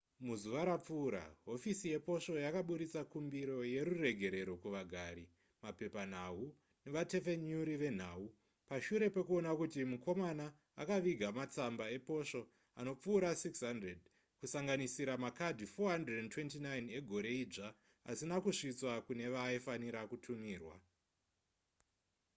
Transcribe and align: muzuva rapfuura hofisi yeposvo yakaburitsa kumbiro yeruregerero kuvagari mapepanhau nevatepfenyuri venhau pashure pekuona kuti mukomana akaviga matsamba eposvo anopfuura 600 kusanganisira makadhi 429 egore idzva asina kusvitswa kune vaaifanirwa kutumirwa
muzuva 0.25 0.61
rapfuura 0.69 1.21
hofisi 1.49 1.85
yeposvo 1.93 2.35
yakaburitsa 2.45 3.01
kumbiro 3.11 3.57
yeruregerero 3.73 4.53
kuvagari 4.63 5.25
mapepanhau 5.63 6.43
nevatepfenyuri 6.83 7.73
venhau 7.83 8.23
pashure 8.69 9.07
pekuona 9.15 9.51
kuti 9.59 9.79
mukomana 9.91 10.45
akaviga 10.81 11.27
matsamba 11.39 11.85
eposvo 11.97 12.41
anopfuura 12.79 13.29
600 13.43 13.97
kusanganisira 14.39 15.13
makadhi 15.23 15.65
429 15.75 16.97
egore 16.99 17.31
idzva 17.43 17.67
asina 18.09 18.37
kusvitswa 18.45 18.91
kune 19.05 19.25
vaaifanirwa 19.35 20.03
kutumirwa 20.11 20.75